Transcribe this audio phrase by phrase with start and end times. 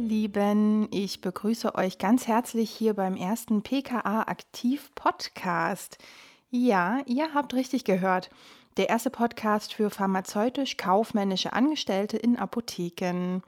[0.00, 5.98] Lieben, ich begrüße euch ganz herzlich hier beim ersten PKA Aktiv Podcast.
[6.48, 8.30] Ja, ihr habt richtig gehört.
[8.78, 13.42] Der erste Podcast für pharmazeutisch-kaufmännische Angestellte in Apotheken.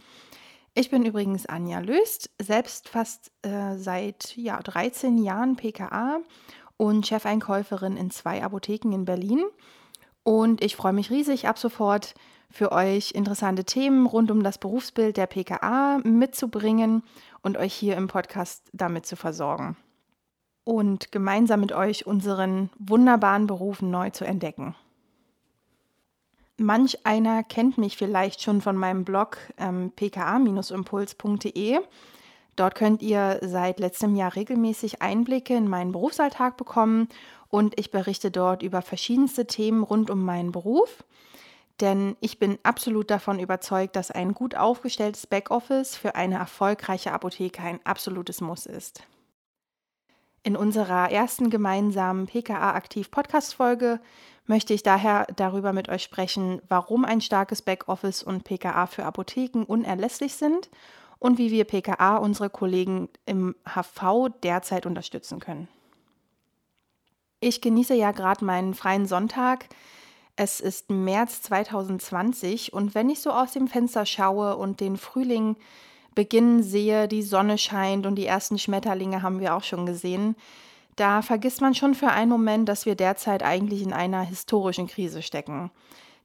[0.74, 6.20] Ich bin übrigens Anja Löst, selbst fast äh, seit ja, 13 Jahren PKA
[6.76, 9.42] und Chefeinkäuferin in zwei Apotheken in Berlin.
[10.22, 12.14] Und ich freue mich riesig, ab sofort
[12.52, 17.02] für euch interessante Themen rund um das Berufsbild der PKA mitzubringen
[17.42, 19.76] und euch hier im Podcast damit zu versorgen.
[20.64, 24.76] Und gemeinsam mit euch unseren wunderbaren Beruf neu zu entdecken.
[26.58, 31.80] Manch einer kennt mich vielleicht schon von meinem Blog ähm, pka-impuls.de.
[32.54, 37.08] Dort könnt ihr seit letztem Jahr regelmäßig Einblicke in meinen Berufsalltag bekommen
[37.48, 41.02] und ich berichte dort über verschiedenste Themen rund um meinen Beruf.
[41.80, 47.62] Denn ich bin absolut davon überzeugt, dass ein gut aufgestelltes Backoffice für eine erfolgreiche Apotheke
[47.62, 49.02] ein absolutes Muss ist.
[50.44, 54.00] In unserer ersten gemeinsamen PKA-Aktiv-Podcast-Folge
[54.46, 59.64] möchte ich daher darüber mit euch sprechen, warum ein starkes Backoffice und PKA für Apotheken
[59.64, 60.68] unerlässlich sind
[61.20, 65.68] und wie wir PKA unsere Kollegen im HV derzeit unterstützen können.
[67.38, 69.68] Ich genieße ja gerade meinen freien Sonntag.
[70.36, 75.56] Es ist März 2020 und wenn ich so aus dem Fenster schaue und den Frühling
[76.14, 80.36] beginnen sehe, die Sonne scheint und die ersten Schmetterlinge haben wir auch schon gesehen,
[80.96, 85.22] da vergisst man schon für einen Moment, dass wir derzeit eigentlich in einer historischen Krise
[85.22, 85.70] stecken.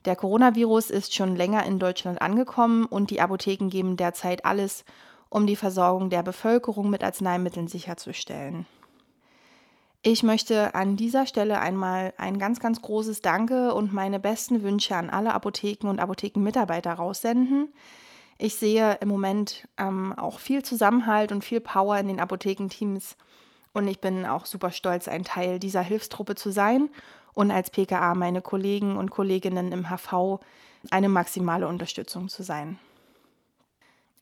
[0.05, 4.85] Der Coronavirus ist schon länger in Deutschland angekommen und die Apotheken geben derzeit alles,
[5.29, 8.65] um die Versorgung der Bevölkerung mit Arzneimitteln sicherzustellen.
[10.03, 14.95] Ich möchte an dieser Stelle einmal ein ganz, ganz großes Danke und meine besten Wünsche
[14.95, 17.73] an alle Apotheken und Apothekenmitarbeiter raussenden.
[18.37, 23.17] Ich sehe im Moment ähm, auch viel Zusammenhalt und viel Power in den Apothekenteams
[23.73, 26.89] und ich bin auch super stolz, ein Teil dieser Hilfstruppe zu sein
[27.33, 30.39] und als PKA meine Kollegen und Kolleginnen im HV
[30.89, 32.79] eine maximale Unterstützung zu sein.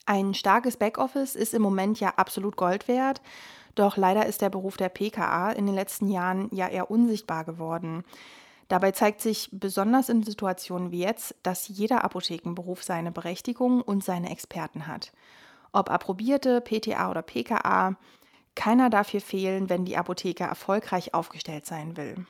[0.06, 3.22] Ein starkes Backoffice ist im Moment ja absolut Gold wert,
[3.76, 8.04] doch leider ist der Beruf der PKA in den letzten Jahren ja eher unsichtbar geworden.
[8.68, 14.32] Dabei zeigt sich besonders in Situationen wie jetzt, dass jeder Apothekenberuf seine Berechtigung und seine
[14.32, 15.12] Experten hat.
[15.72, 17.96] Ob approbierte PTA oder PKA,
[18.56, 22.26] keiner darf hier fehlen, wenn die Apotheke erfolgreich aufgestellt sein will.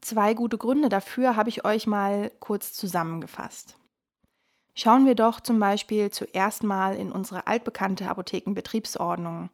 [0.00, 3.76] Zwei gute Gründe dafür habe ich euch mal kurz zusammengefasst.
[4.74, 9.50] Schauen wir doch zum Beispiel zuerst mal in unsere altbekannte Apothekenbetriebsordnung.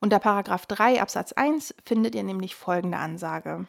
[0.00, 3.66] Unter Paragraph 3 Absatz 1 findet ihr nämlich folgende Ansage.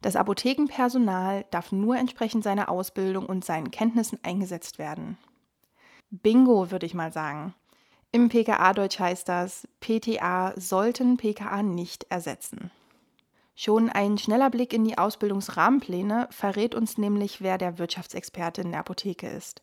[0.00, 5.18] Das Apothekenpersonal darf nur entsprechend seiner Ausbildung und seinen Kenntnissen eingesetzt werden.
[6.10, 7.54] Bingo, würde ich mal sagen.
[8.12, 12.70] Im PKA-Deutsch heißt das, PTA sollten PKA nicht ersetzen.
[13.54, 18.80] Schon ein schneller Blick in die Ausbildungsrahmenpläne verrät uns nämlich, wer der Wirtschaftsexperte in der
[18.80, 19.62] Apotheke ist.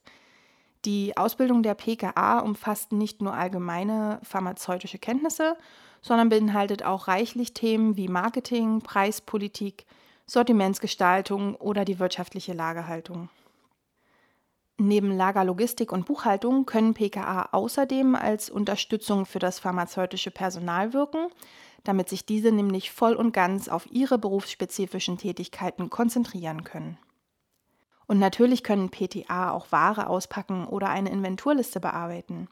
[0.88, 5.58] Die Ausbildung der PKA umfasst nicht nur allgemeine pharmazeutische Kenntnisse,
[6.02, 9.86] sondern beinhaltet auch reichlich Themen wie Marketing, Preispolitik,
[10.28, 13.28] Sortimentsgestaltung oder die wirtschaftliche Lagerhaltung.
[14.78, 21.28] Neben Lagerlogistik und Buchhaltung können PKA außerdem als Unterstützung für das pharmazeutische Personal wirken,
[21.84, 26.97] damit sich diese nämlich voll und ganz auf ihre berufsspezifischen Tätigkeiten konzentrieren können.
[28.07, 32.47] Und natürlich können PTA auch Ware auspacken oder eine Inventurliste bearbeiten.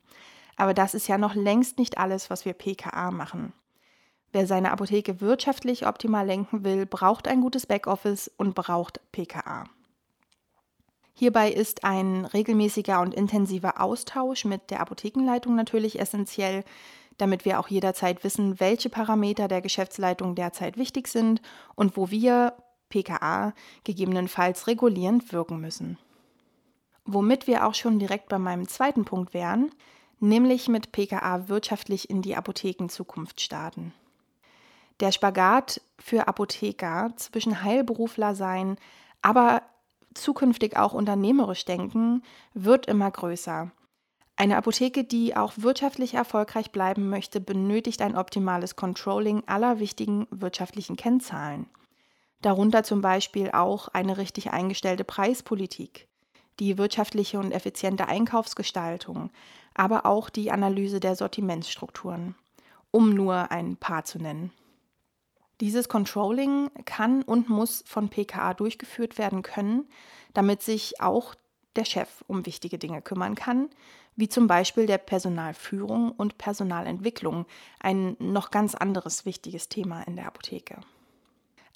[0.58, 3.54] Aber das ist ja noch längst nicht alles, was wir PKA machen.
[4.32, 9.64] Wer seine Apotheke wirtschaftlich optimal lenken will, braucht ein gutes Backoffice und braucht PKA.
[11.14, 16.66] Hierbei ist ein regelmäßiger und intensiver Austausch mit der Apothekenleitung natürlich essentiell,
[17.18, 21.42] damit wir auch jederzeit wissen, welche Parameter der Geschäftsleitung derzeit wichtig sind
[21.76, 22.54] und wo wir,
[22.96, 23.54] PKA,
[23.84, 25.98] gegebenenfalls regulierend wirken müssen.
[27.04, 29.72] Womit wir auch schon direkt bei meinem zweiten Punkt wären,
[30.20, 33.94] nämlich mit PKA wirtschaftlich in die Apothekenzukunft starten.
[35.02, 38.78] Der Spagat für Apotheker zwischen Heilberufler sein,
[39.22, 39.62] aber
[40.14, 43.72] zukünftig auch unternehmerisch denken, wird immer größer.
[44.38, 50.96] Eine Apotheke, die auch wirtschaftlich erfolgreich bleiben möchte, benötigt ein optimales Controlling aller wichtigen wirtschaftlichen
[50.96, 51.68] Kennzahlen.
[52.46, 56.08] Darunter zum Beispiel auch eine richtig eingestellte Preispolitik,
[56.60, 59.32] die wirtschaftliche und effiziente Einkaufsgestaltung,
[59.74, 62.36] aber auch die Analyse der Sortimentsstrukturen,
[62.92, 64.52] um nur ein paar zu nennen.
[65.60, 69.90] Dieses Controlling kann und muss von PKA durchgeführt werden können,
[70.36, 71.34] damit sich auch
[71.76, 73.72] der Chef um wichtige Dinge kümmern kann,
[74.16, 77.48] wie zum Beispiel der Personalführung und Personalentwicklung,
[77.80, 80.78] ein noch ganz anderes wichtiges Thema in der Apotheke.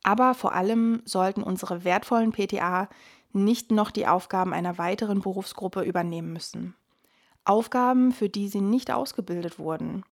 [0.03, 2.89] Aber vor allem sollten unsere wertvollen PTA
[3.31, 6.75] nicht noch die Aufgaben einer weiteren Berufsgruppe übernehmen müssen.
[7.45, 10.03] Aufgaben, für die sie nicht ausgebildet wurden.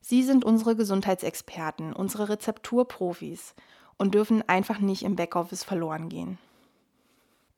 [0.00, 3.54] Sie sind unsere Gesundheitsexperten, unsere Rezepturprofis
[3.96, 6.38] und dürfen einfach nicht im Backoffice verloren gehen.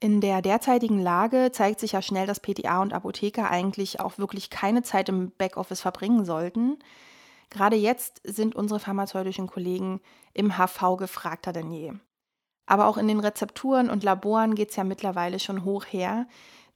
[0.03, 4.49] In der derzeitigen Lage zeigt sich ja schnell, dass PTA und Apotheker eigentlich auch wirklich
[4.49, 6.79] keine Zeit im Backoffice verbringen sollten.
[7.51, 10.01] Gerade jetzt sind unsere pharmazeutischen Kollegen
[10.33, 11.93] im HV gefragter denn je.
[12.67, 16.29] Aber auch in den Rezepturen und Laboren geht es ja mittlerweile schon hoch her.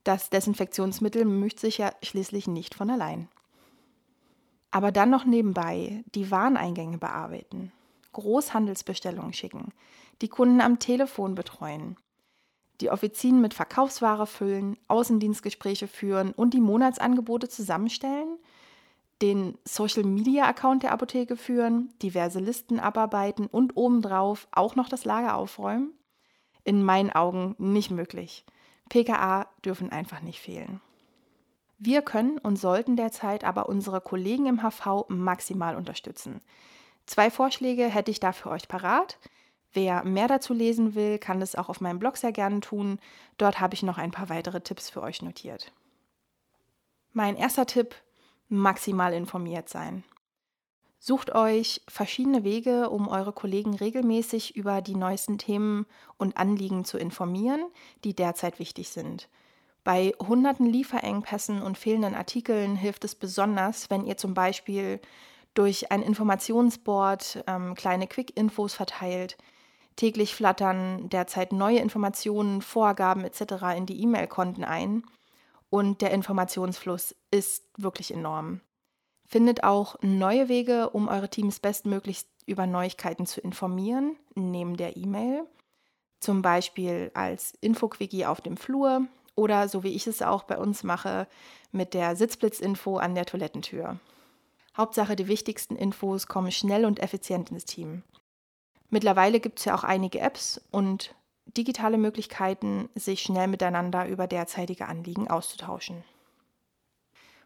[0.03, 3.29] Das Desinfektionsmittel mischt sich ja schließlich nicht von allein.
[4.71, 7.71] Aber dann noch nebenbei die Wareneingänge bearbeiten,
[8.11, 9.71] Großhandelsbestellungen schicken,
[10.21, 11.95] die Kunden am Telefon betreuen,
[12.81, 18.37] die Offizien mit Verkaufsware füllen, Außendienstgespräche führen und die Monatsangebote zusammenstellen,
[19.21, 25.93] den Social-Media-Account der Apotheke führen, diverse Listen abarbeiten und obendrauf auch noch das Lager aufräumen?
[26.63, 28.45] In meinen Augen nicht möglich.
[28.89, 30.81] PKA dürfen einfach nicht fehlen.
[31.77, 36.41] Wir können und sollten derzeit aber unsere Kollegen im HV maximal unterstützen.
[37.05, 39.19] Zwei Vorschläge hätte ich da für euch parat.
[39.73, 42.99] Wer mehr dazu lesen will, kann das auch auf meinem Blog sehr gerne tun.
[43.37, 45.73] Dort habe ich noch ein paar weitere Tipps für euch notiert.
[47.11, 47.95] Mein erster Tipp,
[48.49, 50.03] maximal informiert sein.
[50.99, 55.85] Sucht euch verschiedene Wege, um eure Kollegen regelmäßig über die neuesten Themen
[56.17, 57.63] und Anliegen zu informieren,
[58.03, 59.29] die derzeit wichtig sind.
[59.83, 64.99] Bei hunderten Lieferengpässen und fehlenden Artikeln hilft es besonders, wenn ihr zum Beispiel
[65.53, 69.37] durch ein Informationsboard ähm, kleine Quick-Infos verteilt,
[69.95, 73.77] Täglich flattern derzeit neue Informationen, Vorgaben etc.
[73.77, 75.03] in die E-Mail-Konten ein
[75.75, 78.61] und der Informationsfluss ist wirklich enorm.
[79.27, 85.43] Findet auch neue Wege, um eure Teams bestmöglichst über Neuigkeiten zu informieren, neben der E-Mail.
[86.21, 89.01] Zum Beispiel als Infoquickie auf dem Flur
[89.35, 91.27] oder so wie ich es auch bei uns mache,
[91.73, 93.99] mit der Sitzblitzinfo an der Toilettentür.
[94.77, 98.03] Hauptsache, die wichtigsten Infos kommen schnell und effizient ins Team.
[98.89, 101.13] Mittlerweile gibt es ja auch einige Apps und
[101.45, 106.03] digitale Möglichkeiten, sich schnell miteinander über derzeitige Anliegen auszutauschen.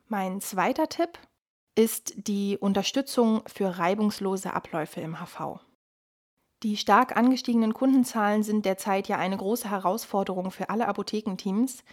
[0.08, 1.20] Mein zweiter Tipp
[1.76, 5.60] ist die Unterstützung für reibungslose Abläufe im HV.
[6.64, 11.84] Die stark angestiegenen Kundenzahlen sind derzeit ja eine große Herausforderung für alle Apothekenteams.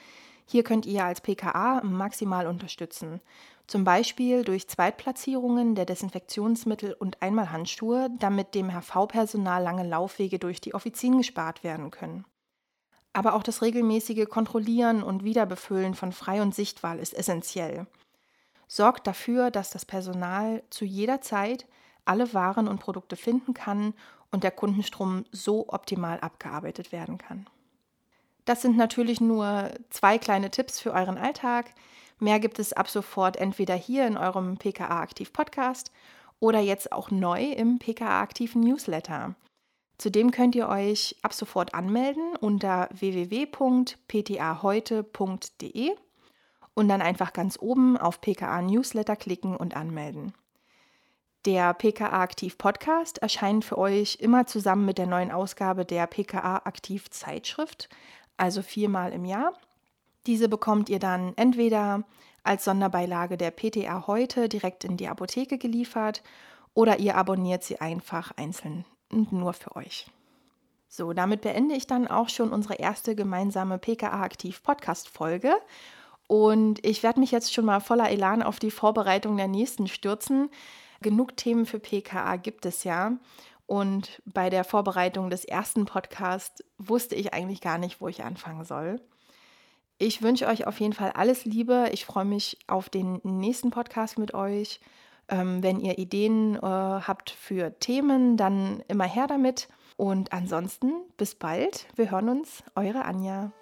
[0.44, 3.20] Hier könnt ihr als PKA maximal unterstützen.
[3.67, 10.75] Zum Beispiel durch Zweitplatzierungen der Desinfektionsmittel und Einmalhandschuhe, damit dem HV-Personal lange Laufwege durch die
[10.75, 12.25] Offizien gespart werden können.
[13.13, 17.87] Aber auch das regelmäßige Kontrollieren und Wiederbefüllen von Frei- und Sichtwahl ist essentiell.
[18.69, 21.67] Sorgt dafür, dass das Personal zu jeder Zeit
[22.05, 23.95] alle Waren und Produkte finden kann
[24.31, 27.47] und der Kundenstrom so optimal abgearbeitet werden kann.
[28.45, 31.73] Das sind natürlich nur zwei kleine Tipps für euren Alltag.
[32.19, 35.93] Mehr gibt es ab sofort entweder hier in eurem PKA Aktiv Podcast
[36.41, 39.35] oder jetzt auch neu im PKA Aktiv Newsletter.
[39.99, 45.90] Zudem könnt ihr euch ab sofort anmelden unter www.ptaheute.de
[46.75, 50.35] und dann einfach ganz oben auf PKA Newsletter klicken und anmelden.
[51.47, 56.57] Der PKA Aktiv Podcast erscheint für euch immer zusammen mit der neuen Ausgabe der PKA
[56.64, 57.88] Aktiv Zeitschrift,
[58.37, 59.55] also viermal im Jahr.
[60.26, 62.04] Diese bekommt ihr dann entweder
[62.42, 66.23] als Sonderbeilage der PTA heute direkt in die Apotheke geliefert
[66.75, 70.06] oder ihr abonniert sie einfach einzeln und nur für euch.
[70.88, 75.54] So, damit beende ich dann auch schon unsere erste gemeinsame PKA Aktiv Podcast Folge
[76.28, 80.50] und ich werde mich jetzt schon mal voller Elan auf die Vorbereitung der nächsten stürzen.
[81.00, 83.12] Genug Themen für PKA gibt es ja.
[83.66, 88.64] Und bei der Vorbereitung des ersten Podcasts wusste ich eigentlich gar nicht, wo ich anfangen
[88.64, 89.00] soll.
[89.99, 91.88] Ich wünsche euch auf jeden Fall alles Liebe.
[91.93, 94.81] Ich freue mich auf den nächsten Podcast mit euch.
[95.29, 99.69] Ähm, wenn ihr Ideen äh, habt für Themen, dann immer her damit.
[99.97, 101.87] Und ansonsten bis bald.
[101.97, 102.62] Wir hören uns.
[102.75, 103.53] Eure Anja.